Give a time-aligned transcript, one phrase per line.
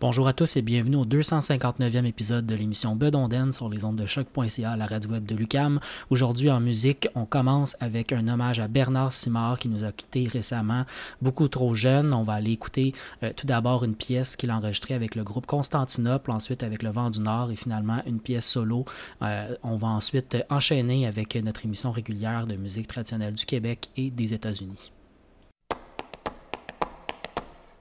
[0.00, 4.06] Bonjour à tous et bienvenue au 259e épisode de l'émission Bedonden sur les ondes de
[4.06, 5.78] choc.ca, la radio web de Lucam.
[6.08, 10.26] Aujourd'hui en musique, on commence avec un hommage à Bernard Simard qui nous a quittés
[10.26, 10.86] récemment,
[11.20, 12.14] beaucoup trop jeune.
[12.14, 15.44] On va aller écouter euh, tout d'abord une pièce qu'il a enregistrée avec le groupe
[15.44, 18.86] Constantinople, ensuite avec Le Vent du Nord et finalement une pièce solo.
[19.20, 24.08] Euh, on va ensuite enchaîner avec notre émission régulière de musique traditionnelle du Québec et
[24.08, 24.92] des États-Unis.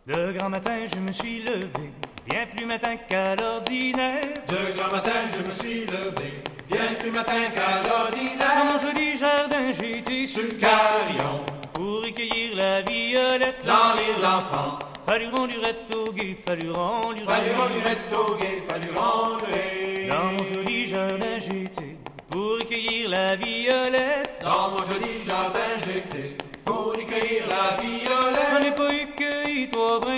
[0.09, 1.91] De grand matin, je me suis levé,
[2.27, 4.41] bien plus matin qu'à l'ordinaire.
[4.47, 8.39] De grand matin, je me suis levé, bien plus matin qu'à l'ordinaire.
[8.39, 13.63] Dans mon joli jardin, été sur le carillon pour recueillir la violette.
[13.63, 14.79] Dans lire l'enfant.
[15.07, 16.11] Fallu lurette au
[17.71, 18.35] lurette au
[20.09, 21.97] Dans mon joli jardin, j'étais
[22.31, 24.41] pour recueillir la violette.
[24.41, 28.08] Dans mon joli jardin, j'étais pour recueillir la violette.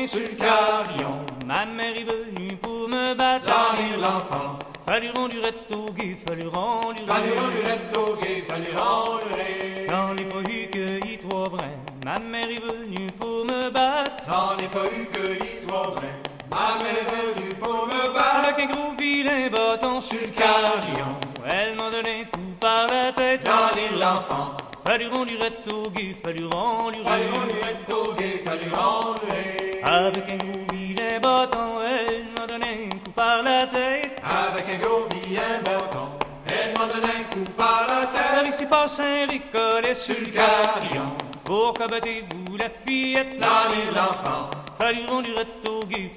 [0.08, 1.26] Sur le carillon.
[1.48, 3.46] Ma mère est venue pour me battre.
[3.46, 4.60] Dans l'enfant.
[4.86, 5.36] Fallu rendre
[5.72, 9.22] au guet, fallu rendre Fallu lurette au guet, fallu rendre
[9.90, 11.78] J'en ai pas eu cueilli trois brins.
[12.06, 14.24] Ma mère est venue pour me battre.
[14.28, 16.20] J'en ai pas eu cueilli trois brins.
[16.52, 18.48] Ma mère est venue pour me battre.
[18.48, 21.16] Avec un gros vilain bâton sur le carillon.
[21.50, 23.44] Elle m'a donné un coup par la tête.
[23.44, 24.58] Dans l'enfant.
[27.90, 29.22] Au guet, fallu rendre
[29.84, 34.20] Avec un gros vilain bâton, elle m'a donné un coup par la tête.
[34.24, 36.08] Avec un gros vilain bâton,
[36.48, 38.22] elle m'a donné un coup par la tête.
[38.34, 41.14] Par ici passe un ricolet sur le carillon.
[41.44, 44.50] Pourquoi battez-vous la fillette Dans l'enfant.
[44.80, 45.30] Fallu rendre
[45.70, 46.12] au guet,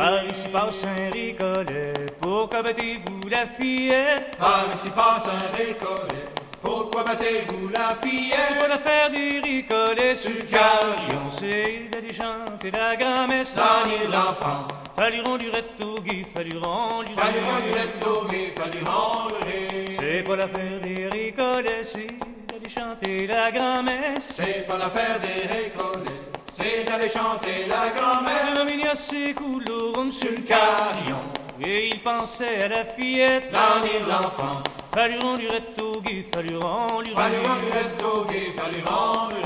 [0.00, 1.92] Par ici passe un ricolet.
[2.22, 4.34] Pourquoi battez-vous la fillette?
[4.38, 6.24] Par ici passe un ricolet.
[6.62, 8.58] Pourquoi battez-vous la fillette?
[8.58, 11.28] Pour la faire des ricolets sur le carillon.
[11.30, 13.54] C'est d'aller chanter la grand-messe
[14.10, 14.68] l'enfant.
[14.96, 15.44] Fallu rendre
[15.82, 19.36] au guet, fallu rendre Fallu rendre au guet, fallu rendre
[19.98, 22.06] C'est pas l'affaire des ricolets, c'est
[22.48, 24.32] d'aller chanter la grand-messe.
[24.32, 26.19] C'est pas l'affaire des ricolets.
[26.60, 28.54] C'est d'aller chanter la grand-messe.
[28.54, 31.20] L'homme ses couloirs sur le carillon.
[31.64, 33.50] Et il pensait à la fillette.
[33.50, 34.62] Dans l'enfant.
[34.92, 35.42] Fallu rendre
[35.82, 39.36] au guet, fallu rendre Fallu rendre au guet, fallu rendre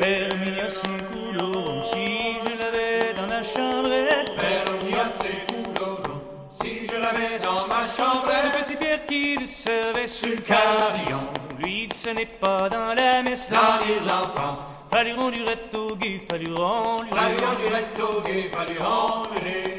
[0.00, 4.32] Père Mignon ses couloirs si je l'avais dans ma chambrette.
[4.36, 8.52] Père Mignon ses si je l'avais dans ma chambrette.
[8.54, 11.26] Le petit Pierre qui le servait sur le carillon.
[11.58, 13.50] Lui ce n'est pas dans la messe.
[13.50, 14.71] Dans l'enfant.
[14.94, 19.30] Au guet, fallu rendre Fallu rendre au guet, fallu rendre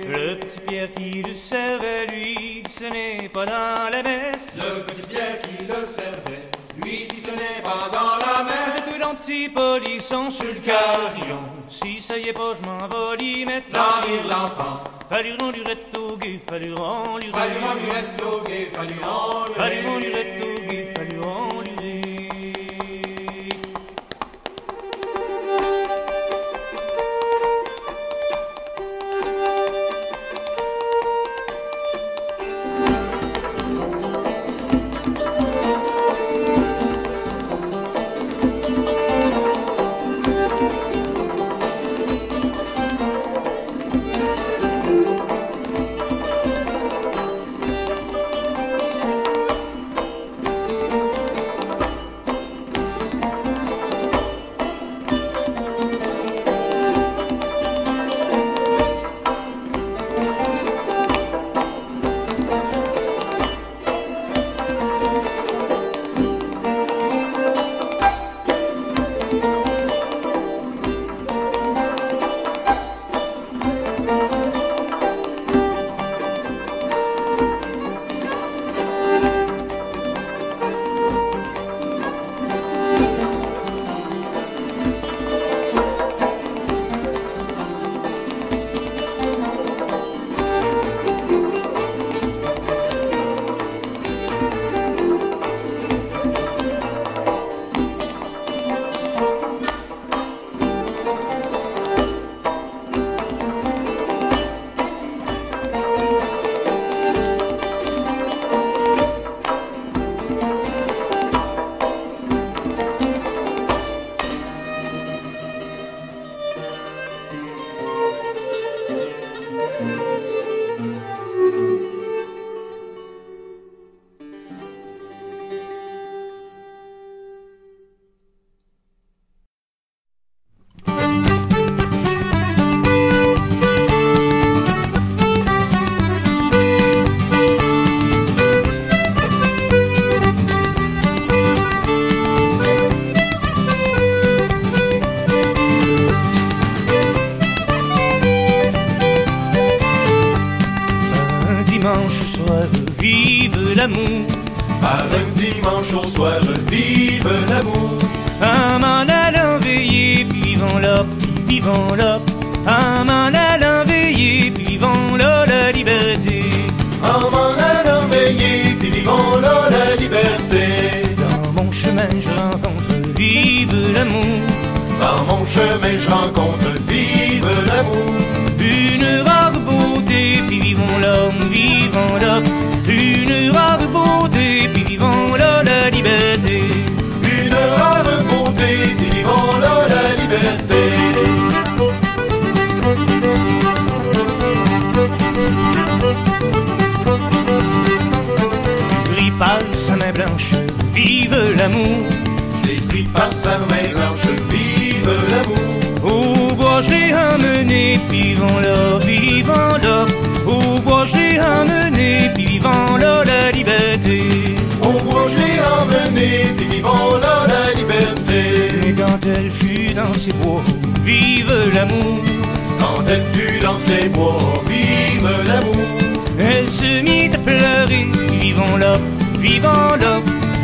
[0.08, 4.58] Le petit Pierre qui le servait, lui dit ce n'est pas dans la messe.
[4.58, 6.50] Le petit Pierre qui le servait,
[6.84, 8.84] lui dit ce n'est pas dans la messe.
[8.90, 11.44] Tout l'antipolisson sur le carillon.
[11.70, 13.70] Si ça y est pas, je m'en vais l'y mettre.
[13.70, 14.84] Dans l'enfant.
[15.10, 15.60] Fallu rendre
[16.00, 21.03] au guet, fallu rendre Fallu rendre au guet, fallu rendre Fallu rendre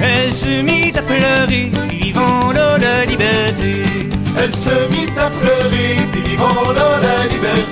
[0.01, 3.84] elle se mit à pleurer, vivant l'eau de liberté.
[4.38, 7.69] Elle se mit à pleurer, vivant l'eau de liberté.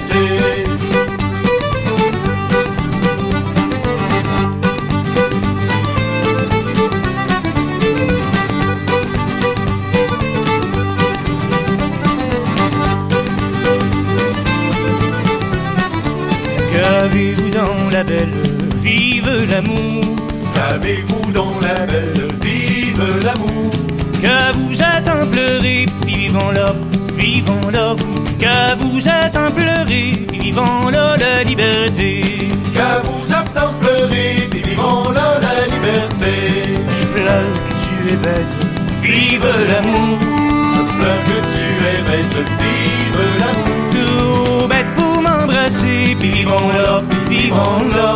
[46.47, 48.06] vivons leur, vivons leur.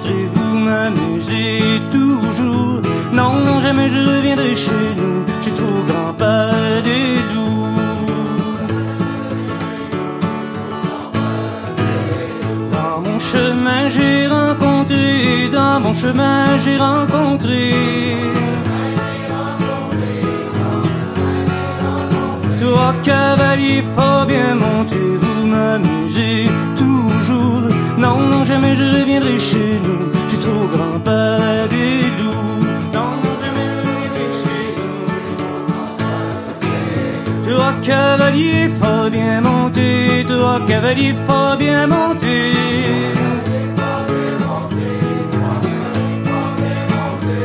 [0.00, 2.80] vous m'amusez toujours.
[3.12, 6.50] Non, non, jamais je reviendrai chez nous, j'ai trop grand pas
[6.82, 7.66] des loups.
[12.72, 17.74] Dans mon chemin j'ai rencontré, dans mon chemin j'ai rencontré.
[22.60, 26.48] Trois cavaliers fort bien montés, vous m'amusez
[27.98, 30.10] non, non, jamais je reviendrai chez nous.
[30.30, 32.64] J'ai trop grand pas des loups.
[32.94, 34.64] Non, non, jamais je reviendrai chez
[37.46, 37.56] nous.
[37.56, 40.24] Toi, cavalier, faut bien monter.
[40.26, 42.52] Toi, cavalier, faut bien monter.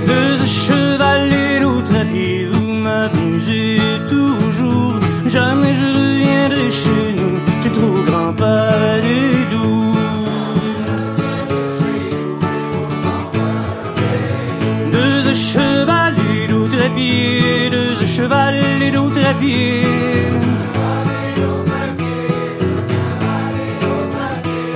[0.05, 4.95] Deux chevals et l'autre à pied, vous m'abusez toujours.
[5.25, 7.37] Jamais je reviendrai chez nous.
[7.61, 9.86] J'ai trop grand pas des loups.
[16.89, 19.33] deux cheval et à.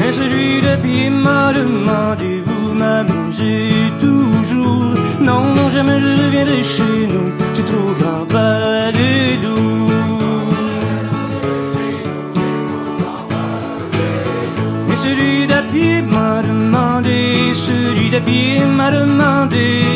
[0.06, 4.96] Et celui de pied m'a demandé, vous m'abusez toujours.
[5.20, 9.12] Non, non, jamais je ne viendrai chez nous, j'ai trop grand pas de
[9.44, 9.92] loup.
[14.92, 19.91] Et celui d'à pied m'a demandé, celui d'à pied m'a demandé.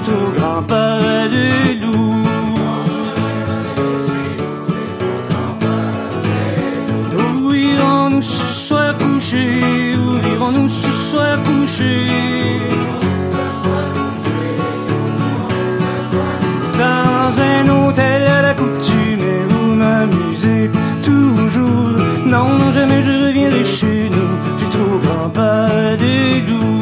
[0.00, 2.24] J'ai trop grimpé des loups
[7.18, 12.06] Où irons-nous ce soir coucher Où irons-nous ce soir coucher
[16.78, 20.70] Dans un hôtel à la coutume Et vous m'amusez
[21.02, 21.90] toujours.
[22.26, 24.30] Non, jamais je reviendrai chez nous.
[24.58, 26.60] J'ai trop grimpé des loups.
[26.60, 26.79] Dans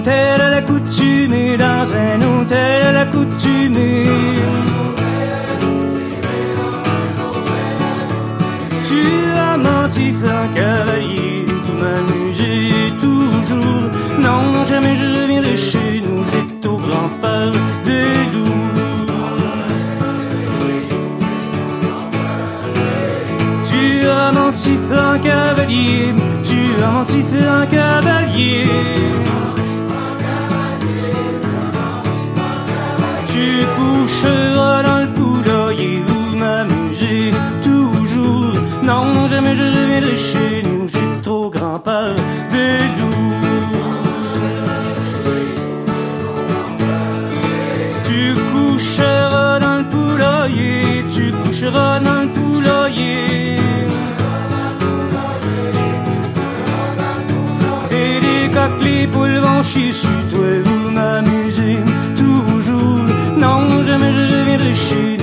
[0.00, 3.76] hôtel à la coutume Dans un hôtel à la coutume
[8.88, 9.02] Tu
[9.36, 13.84] as menti, un cavalier, vous m'amusez toujours.
[14.20, 17.52] Non, jamais je reviendrai chez nous, j'ai au grand peur
[17.84, 18.68] des loups.
[23.64, 27.22] Tu as menti, un cavalier, tu as menti,
[27.60, 28.64] un cavalier.
[34.20, 37.30] Coucheras dans le poulailler, vous m'amusez
[37.62, 38.52] toujours.
[38.82, 42.14] Non, jamais je reviendrai chez nous, j'ai trop grand peur
[42.50, 43.34] des loups.
[48.04, 53.56] Tu coucheras dans le poulailler, tu coucheras dans le poulailler.
[57.90, 61.78] Et les coqs, les poules vont chier sur toi, vous m'amusez.
[63.40, 65.19] Non, jamais je reviendrai chez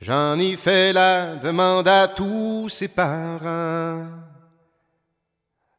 [0.00, 4.06] J'en ai fait la demande à tous ses parents.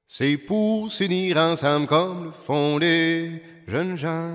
[0.07, 4.31] C'est pour s'unir ensemble comme le font les jeunes gens.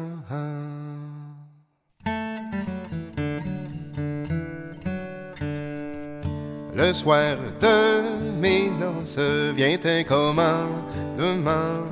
[6.74, 9.18] Le soir de mes noces
[9.54, 11.84] vient un commandement.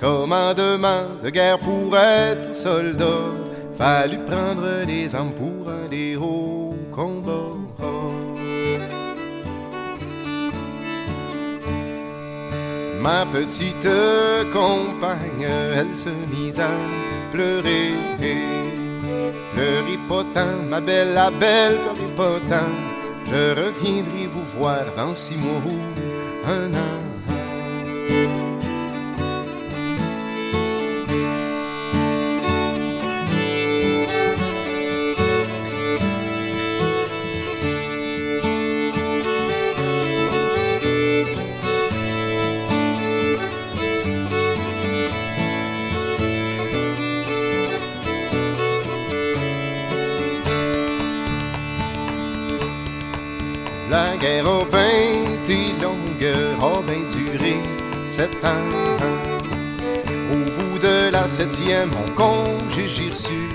[0.00, 3.45] Commandement de guerre pour être soldat.
[3.76, 7.52] Fallu prendre les armes pour aller au combat.
[13.00, 13.88] Ma petite
[14.52, 16.70] compagne, elle se mise à
[17.30, 17.92] pleurer.
[19.52, 21.78] Pleurez pas tant, ma belle, la belle,
[22.48, 22.72] tant.
[23.26, 28.45] Je reviendrai vous voir dans six mois ou un an.
[60.32, 63.48] Au bout de la septième, mon congé j'ai reçu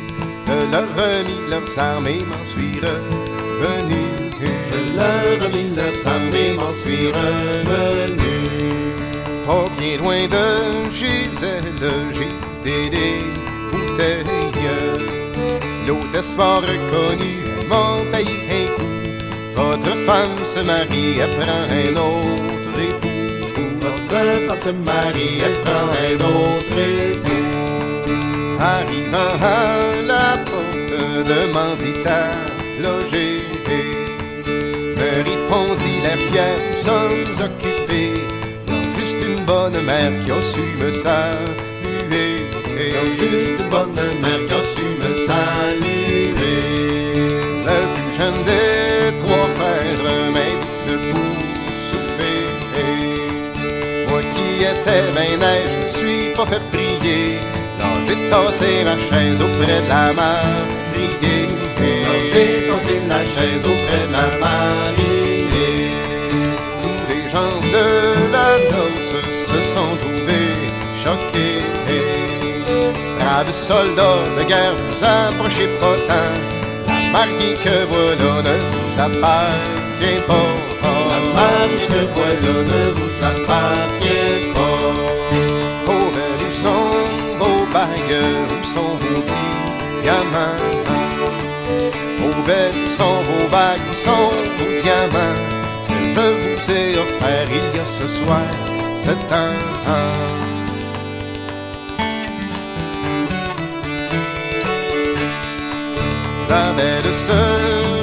[0.48, 4.02] de leur remis leurs armes et m'en suis revenu.
[4.42, 8.36] Je leur remis leurs armes et m'en suis revenu.
[9.46, 10.46] Pas bien loin de
[10.92, 11.64] Gisèle,
[12.64, 13.20] j'ai des
[13.72, 14.26] bouteilles.
[15.88, 18.96] L'hôtesse m'a reconnu, elle m'a payé un coup.
[19.56, 22.61] Votre femme se marie, elle prend un autre
[24.86, 27.52] marie, elle prend un autre époux.
[28.60, 29.56] Arrivant à
[30.06, 32.10] la porte, demandit à
[32.82, 33.34] loger.
[34.98, 38.22] Me répondit la fière, nous sommes occupés.
[38.98, 42.32] Juste une bonne mère qui a su me saluer.
[42.94, 46.34] Y'a juste une bonne mère qui a su me saluer.
[47.68, 50.01] Le plus jeune des trois frères
[54.86, 57.40] ben neige, je me suis pas fait prier.
[57.80, 61.48] Non, j'ai tassé ma chaise auprès de la mariée.
[62.34, 65.92] J'ai tassé la chaise auprès de la mariée.
[66.82, 67.86] Tous les gens de
[68.36, 69.16] la noce
[69.48, 70.56] se sont trouvés
[71.04, 71.64] choqués.
[73.20, 76.36] Braves soldats de guerre, vous approchez pas tant.
[76.88, 80.52] La mariée que voilà ne vous appartient pas.
[81.10, 84.51] La mariée que voilà ne vous appartient pas.
[87.82, 89.22] Vos bagues, où sont vos
[90.02, 90.58] diamants?
[92.20, 95.40] Oh, ben, où sont vos bagues, où sont vos diamants?
[96.16, 98.52] Que je vous ai offert il y a ce soir,
[98.96, 99.58] sept ans.
[106.50, 107.42] La belle se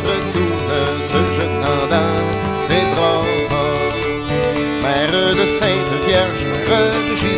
[0.09, 0.73] retourne,
[1.11, 2.27] se jetant dans
[2.67, 3.23] ses bras.
[4.83, 7.38] Mère de Sainte Vierge, Mère de qui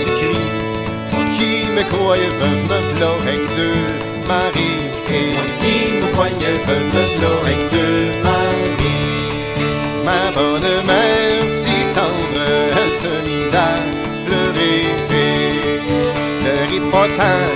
[1.80, 3.82] me croyais veuve, me v'là avec deux
[4.28, 4.80] maris.
[5.16, 9.30] Et Moi qui me croyais veuve, me v'là avec deux maris.
[10.04, 12.46] ma bonne mère si tendre,
[12.80, 13.70] elle se mise à
[14.26, 14.80] pleurer.
[16.40, 17.08] Pleurez pas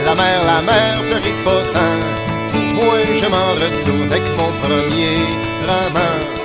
[0.07, 2.03] la mère, la mère, pleurez pas tant.
[2.77, 5.19] Moi je m'en retourne avec mon premier
[5.69, 6.44] roman.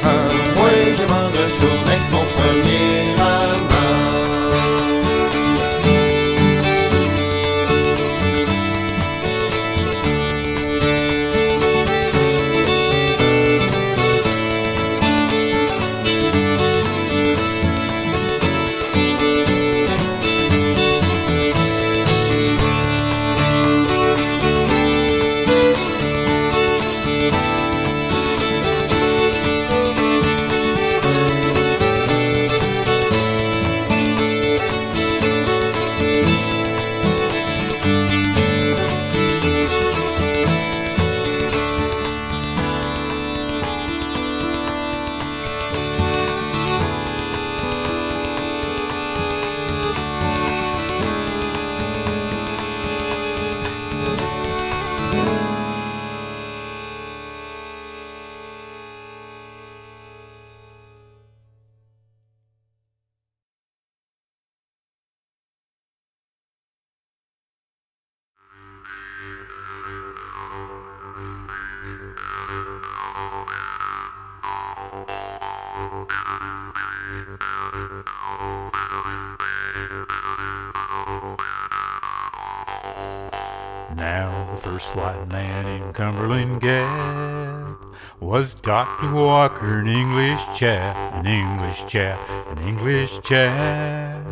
[89.14, 92.20] Walker, an English chap, an English chap,
[92.52, 94.26] an English chap.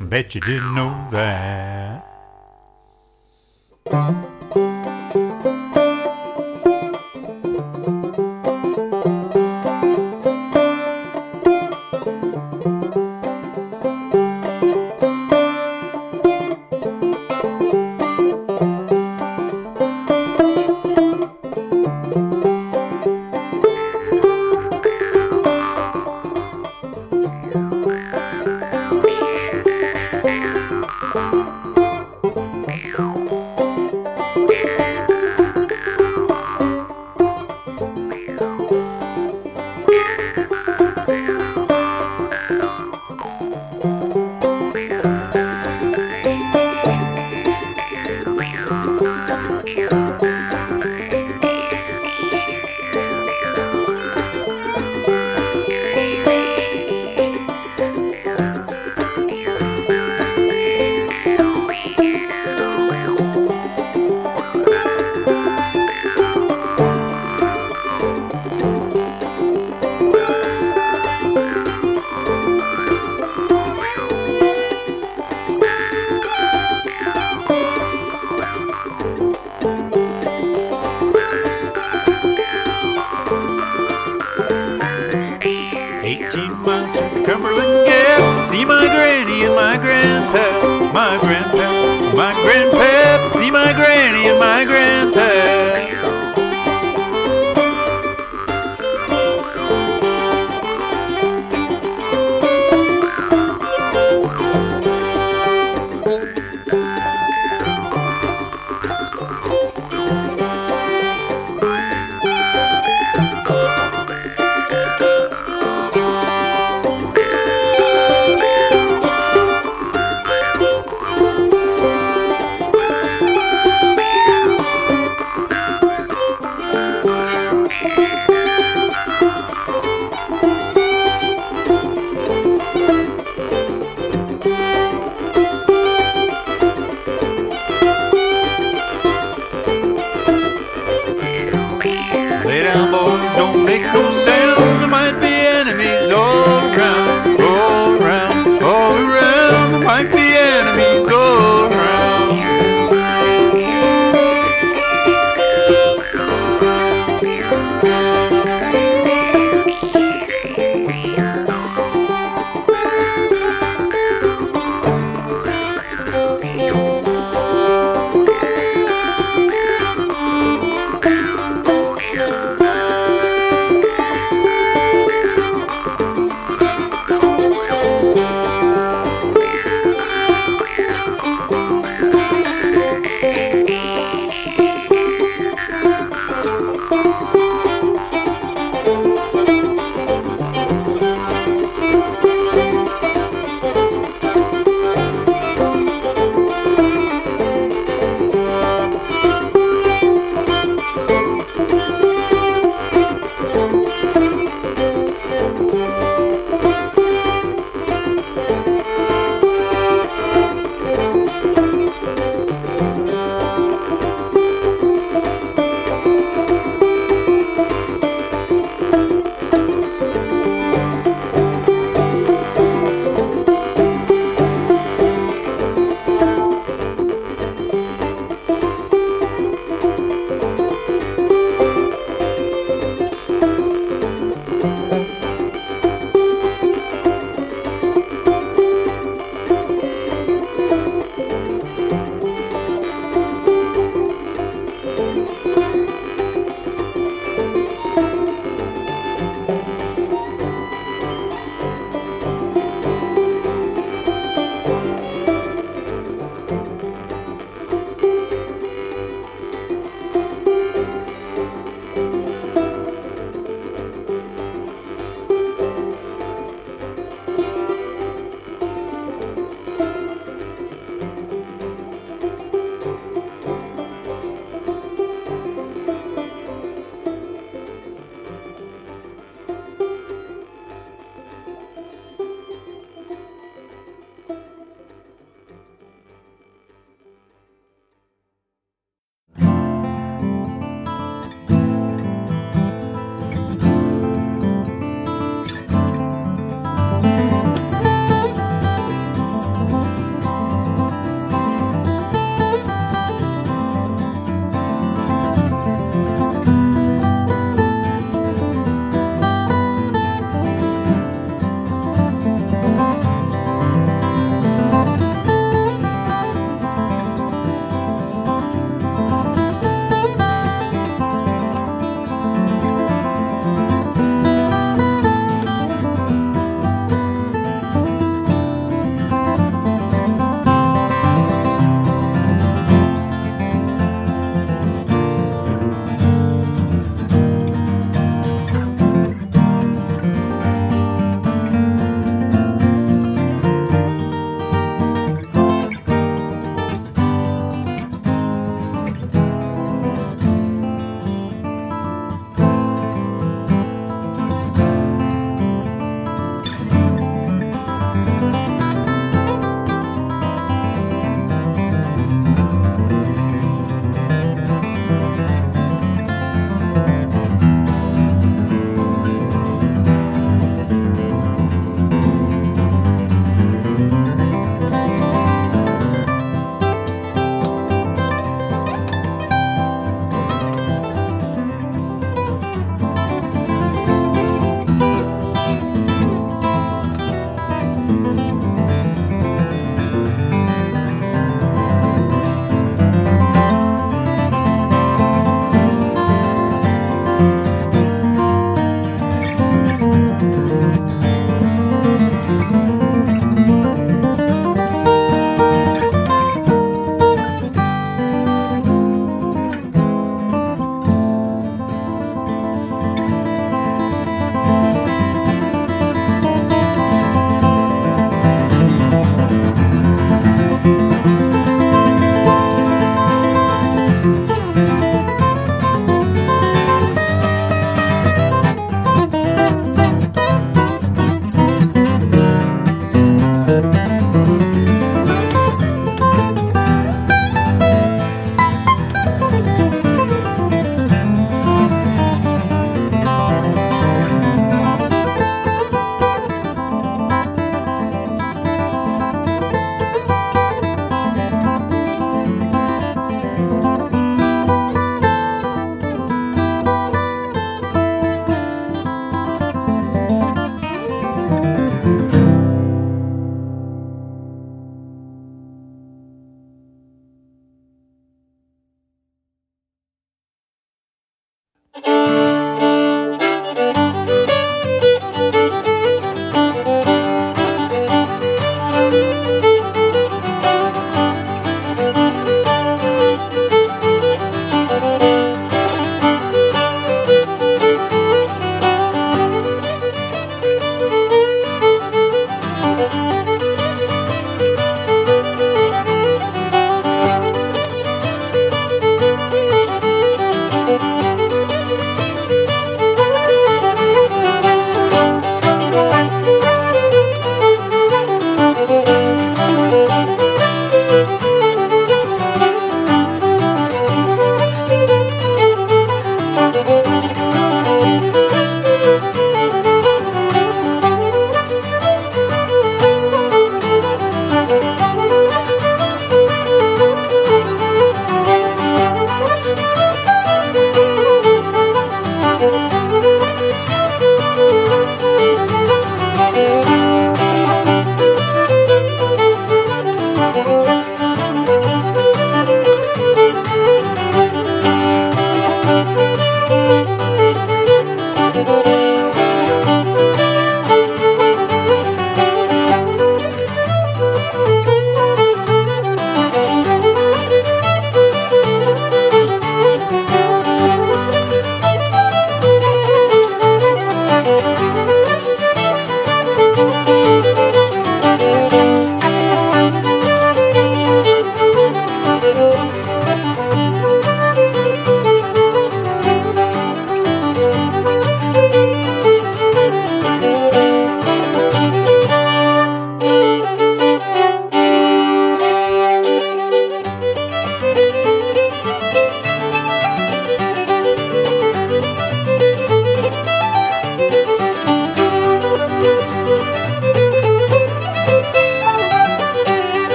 [0.00, 1.79] Bet you didn't know that.